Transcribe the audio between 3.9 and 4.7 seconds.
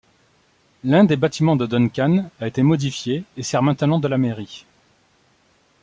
de la mairie.